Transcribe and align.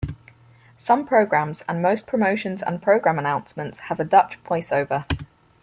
Some 0.79 1.05
programs 1.05 1.61
and 1.69 1.79
most 1.79 2.07
promotions 2.07 2.63
and 2.63 2.81
program 2.81 3.19
announcements 3.19 3.81
have 3.81 3.99
a 3.99 4.03
Dutch 4.03 4.37
voice-over. 4.37 5.05